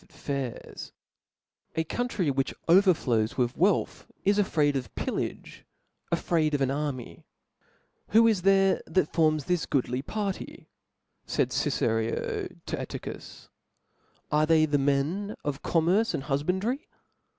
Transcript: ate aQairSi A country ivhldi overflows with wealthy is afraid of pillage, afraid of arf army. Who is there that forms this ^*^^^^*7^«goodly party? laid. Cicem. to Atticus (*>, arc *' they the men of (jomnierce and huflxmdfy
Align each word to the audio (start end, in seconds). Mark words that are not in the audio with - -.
ate 0.03 0.09
aQairSi 0.09 0.91
A 1.75 1.83
country 1.83 2.31
ivhldi 2.31 2.55
overflows 2.67 3.37
with 3.37 3.55
wealthy 3.55 4.05
is 4.25 4.39
afraid 4.39 4.75
of 4.75 4.95
pillage, 4.95 5.63
afraid 6.11 6.55
of 6.55 6.61
arf 6.61 6.71
army. 6.71 7.23
Who 8.07 8.25
is 8.27 8.41
there 8.41 8.81
that 8.87 9.13
forms 9.13 9.45
this 9.45 9.67
^*^^^^*7^«goodly 9.67 10.01
party? 10.03 10.69
laid. 11.37 11.49
Cicem. 11.51 12.63
to 12.65 12.79
Atticus 12.81 13.49
(*>, 13.89 14.31
arc 14.31 14.49
*' 14.49 14.49
they 14.49 14.65
the 14.65 14.79
men 14.79 15.35
of 15.43 15.61
(jomnierce 15.61 16.15
and 16.15 16.23
huflxmdfy 16.23 16.79